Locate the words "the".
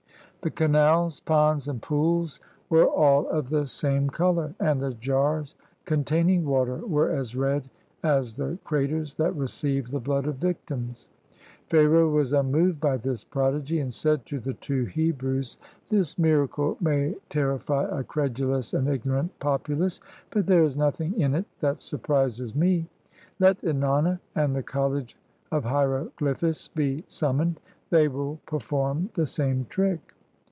0.43-0.49, 3.51-3.67, 4.81-4.95, 8.33-8.57, 9.91-9.99, 14.39-14.55, 24.55-24.63, 29.13-29.27